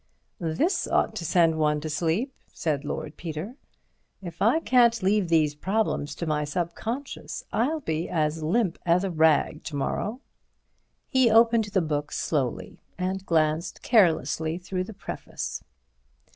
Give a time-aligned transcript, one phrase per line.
[0.39, 3.53] "This ought to send one to sleep," said Lord Peter;
[4.23, 9.11] "if I can't leave these problems to my subconscious I'll be as limp as a
[9.11, 10.19] rag to morrow."
[11.07, 15.63] He opened the book slowly, and glanced carelessly through the preface.